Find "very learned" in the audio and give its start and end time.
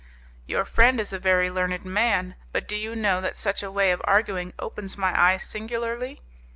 1.19-1.85